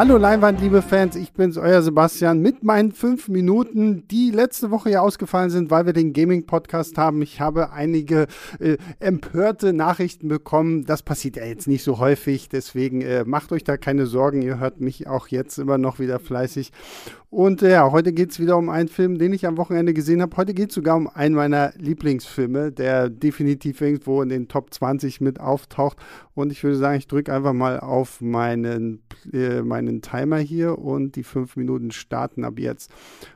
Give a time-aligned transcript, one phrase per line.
[0.00, 4.88] Hallo Leinwand, liebe Fans, ich bin's, euer Sebastian, mit meinen fünf Minuten, die letzte Woche
[4.88, 7.20] ja ausgefallen sind, weil wir den Gaming-Podcast haben.
[7.20, 8.26] Ich habe einige
[8.60, 10.86] äh, empörte Nachrichten bekommen.
[10.86, 14.40] Das passiert ja jetzt nicht so häufig, deswegen äh, macht euch da keine Sorgen.
[14.40, 16.72] Ihr hört mich auch jetzt immer noch wieder fleißig.
[17.30, 20.20] Und äh, ja, heute geht es wieder um einen Film, den ich am Wochenende gesehen
[20.20, 20.36] habe.
[20.36, 25.20] Heute geht es sogar um einen meiner Lieblingsfilme, der definitiv irgendwo in den Top 20
[25.20, 25.96] mit auftaucht.
[26.34, 31.14] Und ich würde sagen, ich drücke einfach mal auf meinen, äh, meinen Timer hier und
[31.14, 32.90] die fünf Minuten starten ab jetzt.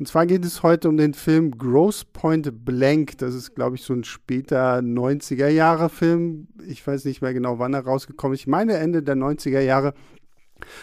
[0.00, 3.18] Und zwar geht es heute um den Film Gross Point Blank.
[3.18, 6.48] Das ist, glaube ich, so ein später 90er Jahre Film.
[6.66, 8.40] Ich weiß nicht mehr genau, wann er rausgekommen ist.
[8.40, 9.94] Ich meine Ende der 90er Jahre.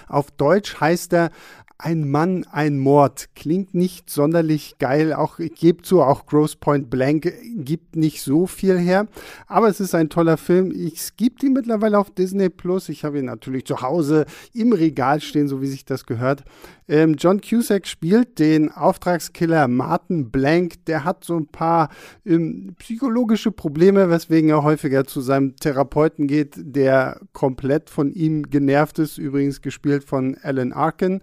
[0.08, 1.32] Auf Deutsch heißt er
[1.78, 3.30] ein Mann, ein Mord.
[3.36, 5.14] Klingt nicht sonderlich geil.
[5.14, 9.08] Auch, ich gebe zu, auch Gross Point Blank gibt nicht so viel her.
[9.48, 10.72] Aber es ist ein toller Film.
[10.74, 12.90] Ich gibt ihn mittlerweile auf Disney Plus.
[12.90, 16.44] Ich habe ihn natürlich zu Hause im Regal stehen, so wie sich das gehört.
[16.88, 20.86] Ähm, John Cusack spielt den Auftragskiller Martin Blank.
[20.86, 21.90] Der hat so ein paar
[22.26, 29.00] ähm, psychologische Probleme, weswegen er häufiger zu seinem Therapeuten geht, der komplett von ihm genervt
[29.00, 29.18] ist.
[29.18, 31.22] Übrigens gespielt von Alan Arkin.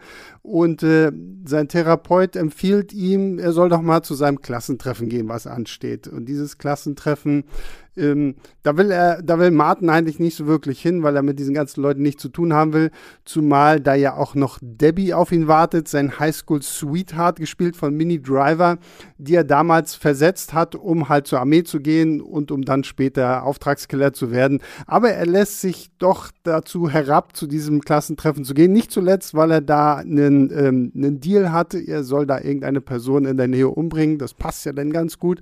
[0.50, 1.12] Und äh,
[1.44, 6.08] sein Therapeut empfiehlt ihm, er soll doch mal zu seinem Klassentreffen gehen, was ansteht.
[6.08, 7.44] Und dieses Klassentreffen
[8.00, 11.38] ähm, da will er, da will Martin eigentlich nicht so wirklich hin, weil er mit
[11.38, 12.90] diesen ganzen Leuten nichts zu tun haben will.
[13.24, 18.20] Zumal da ja auch noch Debbie auf ihn wartet, sein Highschool Sweetheart, gespielt von Minnie
[18.20, 18.78] Driver,
[19.18, 23.44] die er damals versetzt hat, um halt zur Armee zu gehen und um dann später
[23.44, 24.60] Auftragskiller zu werden.
[24.86, 28.72] Aber er lässt sich doch dazu herab, zu diesem Klassentreffen zu gehen.
[28.72, 31.78] Nicht zuletzt, weil er da einen, ähm, einen Deal hatte.
[31.78, 34.18] Er soll da irgendeine Person in der Nähe umbringen.
[34.18, 35.40] Das passt ja dann ganz gut.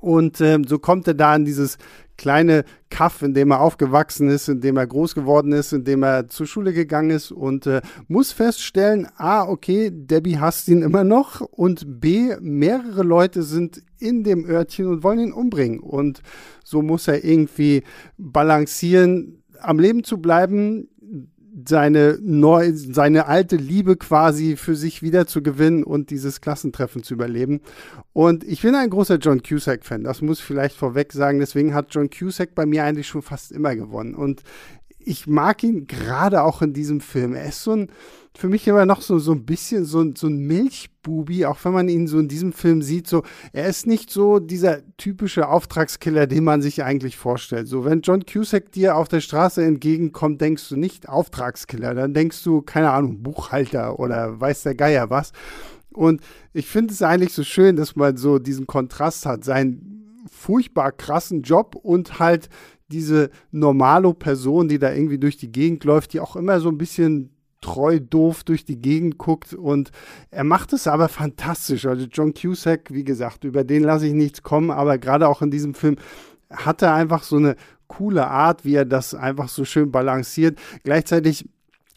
[0.00, 1.78] Und äh, so kommt er da in dieses
[2.20, 6.02] kleine Kaff, in dem er aufgewachsen ist, in dem er groß geworden ist, in dem
[6.02, 11.02] er zur Schule gegangen ist und äh, muss feststellen, a, okay, Debbie hasst ihn immer
[11.02, 15.80] noch und b, mehrere Leute sind in dem Örtchen und wollen ihn umbringen.
[15.80, 16.22] Und
[16.62, 17.84] so muss er irgendwie
[18.18, 20.88] balancieren, am Leben zu bleiben,
[21.64, 27.14] seine, neu, seine alte Liebe quasi für sich wieder zu gewinnen und dieses Klassentreffen zu
[27.14, 27.60] überleben.
[28.12, 31.40] Und ich bin ein großer John Cusack-Fan, das muss ich vielleicht vorweg sagen.
[31.40, 34.14] Deswegen hat John Cusack bei mir eigentlich schon fast immer gewonnen.
[34.14, 34.42] Und
[35.04, 37.34] ich mag ihn gerade auch in diesem Film.
[37.34, 37.88] Er ist so ein,
[38.36, 41.88] für mich immer noch so, so ein bisschen so, so ein Milchbubi, auch wenn man
[41.88, 43.08] ihn so in diesem Film sieht.
[43.08, 43.22] So,
[43.52, 47.66] er ist nicht so dieser typische Auftragskiller, den man sich eigentlich vorstellt.
[47.66, 52.42] So, wenn John Cusack dir auf der Straße entgegenkommt, denkst du nicht Auftragskiller, dann denkst
[52.44, 55.32] du, keine Ahnung, Buchhalter oder weiß der Geier was.
[55.92, 56.20] Und
[56.52, 61.42] ich finde es eigentlich so schön, dass man so diesen Kontrast hat, seinen furchtbar krassen
[61.42, 62.48] Job und halt
[62.90, 66.78] diese normalo Person, die da irgendwie durch die Gegend läuft, die auch immer so ein
[66.78, 67.30] bisschen
[67.60, 69.90] treu doof durch die Gegend guckt und
[70.30, 71.86] er macht es aber fantastisch.
[71.86, 75.50] Also John Cusack, wie gesagt, über den lasse ich nichts kommen, aber gerade auch in
[75.50, 75.96] diesem Film
[76.50, 77.56] hat er einfach so eine
[77.86, 80.58] coole Art, wie er das einfach so schön balanciert.
[80.84, 81.48] Gleichzeitig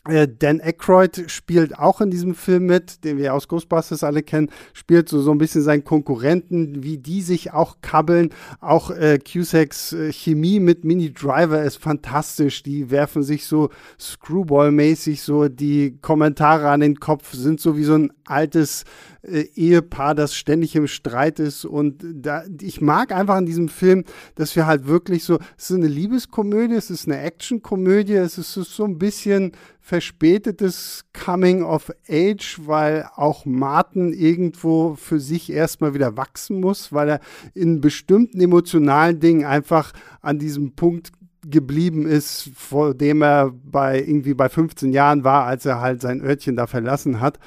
[0.06, 5.08] Dan Aykroyd spielt auch in diesem Film mit, den wir aus Ghostbusters alle kennen, spielt
[5.08, 8.31] so, so ein bisschen seinen Konkurrenten, wie die sich auch kabbeln.
[8.59, 12.63] Auch äh, Cusacks äh, Chemie mit Mini Driver ist fantastisch.
[12.63, 17.96] Die werfen sich so Screwball-mäßig so die Kommentare an den Kopf, sind so wie so
[17.96, 18.84] ein altes
[19.24, 21.66] äh, Ehepaar, das ständig im Streit ist.
[21.66, 24.04] Und da, ich mag einfach an diesem Film,
[24.36, 28.54] dass wir halt wirklich so, es ist eine Liebeskomödie, es ist eine Actionkomödie, es ist
[28.54, 36.18] so ein bisschen verspätetes Coming of Age, weil auch Martin irgendwo für sich erstmal wieder
[36.18, 37.20] wachsen muss, weil er
[37.54, 41.12] in bestimmten emotionalen Dingen einfach an diesem Punkt
[41.46, 46.22] geblieben ist, vor dem er bei irgendwie bei 15 Jahren war, als er halt sein
[46.22, 47.40] Örtchen da verlassen hat.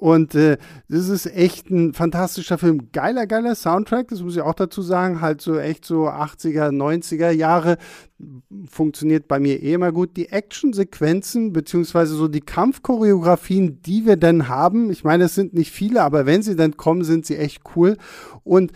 [0.00, 0.56] Und äh,
[0.88, 2.88] das ist echt ein fantastischer Film.
[2.90, 5.20] Geiler, geiler Soundtrack, das muss ich auch dazu sagen.
[5.20, 7.76] Halt so echt so 80er, 90er Jahre.
[8.66, 10.16] Funktioniert bei mir eh immer gut.
[10.16, 14.90] Die Actionsequenzen, beziehungsweise so die Kampfchoreografien, die wir dann haben.
[14.90, 17.98] Ich meine, es sind nicht viele, aber wenn sie dann kommen, sind sie echt cool.
[18.42, 18.72] Und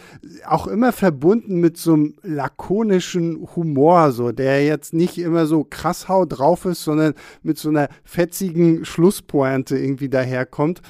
[0.46, 6.06] auch immer verbunden mit so einem lakonischen Humor, so, der jetzt nicht immer so krass
[6.06, 10.82] haut drauf ist, sondern mit so einer fetzigen Schlusspointe irgendwie daherkommt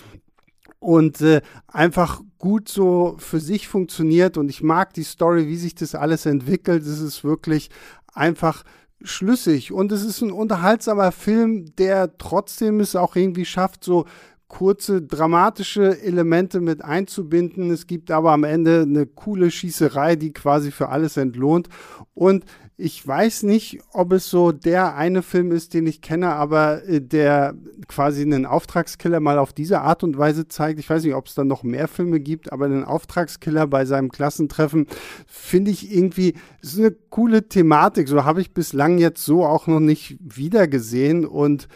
[0.84, 5.74] und äh, einfach gut so für sich funktioniert und ich mag die Story, wie sich
[5.74, 6.82] das alles entwickelt.
[6.82, 7.70] Es ist wirklich
[8.12, 8.64] einfach
[9.02, 14.04] schlüssig und es ist ein unterhaltsamer Film, der trotzdem es auch irgendwie schafft, so
[14.46, 17.70] kurze dramatische Elemente mit einzubinden.
[17.70, 21.68] Es gibt aber am Ende eine coole Schießerei, die quasi für alles entlohnt.
[22.12, 22.44] Und
[22.76, 27.00] ich weiß nicht, ob es so der eine Film ist, den ich kenne, aber äh,
[27.00, 27.54] der
[27.86, 30.80] quasi einen Auftragskiller mal auf diese Art und Weise zeigt.
[30.80, 34.10] Ich weiß nicht, ob es dann noch mehr Filme gibt, aber einen Auftragskiller bei seinem
[34.10, 34.88] Klassentreffen
[35.26, 38.08] finde ich irgendwie, ist eine coole Thematik.
[38.08, 41.68] So habe ich bislang jetzt so auch noch nicht wiedergesehen und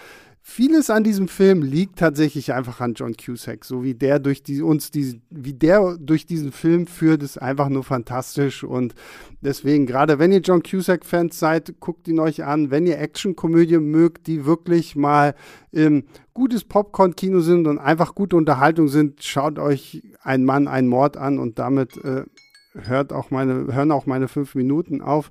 [0.50, 4.62] Vieles an diesem Film liegt tatsächlich einfach an John Cusack, so wie der durch die,
[4.62, 8.94] uns die, wie der durch diesen Film führt, ist einfach nur fantastisch und
[9.42, 12.70] deswegen gerade wenn ihr John Cusack Fans seid, guckt ihn euch an.
[12.70, 15.34] Wenn ihr Actionkomödie mögt, die wirklich mal
[15.74, 21.18] ähm, gutes Popcorn-Kino sind und einfach gute Unterhaltung sind, schaut euch ein Mann, ein Mord
[21.18, 22.24] an und damit äh,
[22.72, 25.30] hört auch meine, hören auch meine fünf Minuten auf.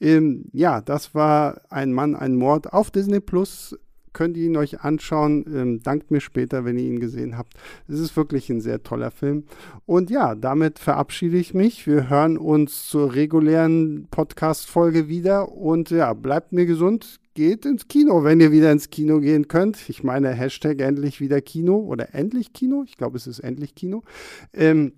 [0.00, 3.76] Ähm, ja, das war ein Mann, ein Mord auf Disney Plus
[4.16, 5.44] könnt ihr ihn euch anschauen.
[5.54, 7.52] Ähm, dankt mir später, wenn ihr ihn gesehen habt.
[7.86, 9.44] Es ist wirklich ein sehr toller Film.
[9.84, 11.86] Und ja, damit verabschiede ich mich.
[11.86, 15.52] Wir hören uns zur regulären Podcast-Folge wieder.
[15.52, 17.20] Und ja, bleibt mir gesund.
[17.34, 19.86] Geht ins Kino, wenn ihr wieder ins Kino gehen könnt.
[19.90, 22.84] Ich meine, Hashtag endlich wieder Kino oder endlich Kino.
[22.86, 24.02] Ich glaube, es ist endlich Kino.
[24.54, 24.92] Ähm,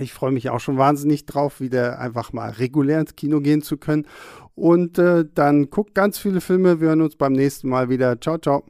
[0.00, 3.76] ich freue mich auch schon wahnsinnig drauf, wieder einfach mal regulär ins Kino gehen zu
[3.76, 4.06] können.
[4.54, 6.80] Und äh, dann guckt ganz viele Filme.
[6.80, 8.20] Wir hören uns beim nächsten Mal wieder.
[8.20, 8.64] Ciao, ciao.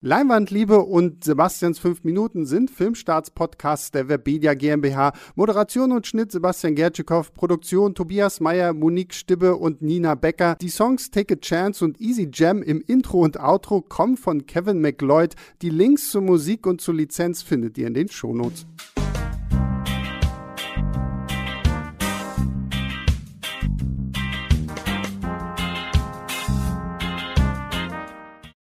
[0.00, 5.12] Leinwandliebe und Sebastians 5 Minuten sind Filmstarts-Podcasts der Webedia GmbH.
[5.34, 10.56] Moderation und Schnitt Sebastian Gertschikow, Produktion Tobias Meyer, Monique Stibbe und Nina Becker.
[10.60, 14.80] Die Songs Take a Chance und Easy Jam im Intro und Outro kommen von Kevin
[14.80, 15.34] McLeod.
[15.62, 18.66] Die Links zur Musik und zur Lizenz findet ihr in den Shownotes.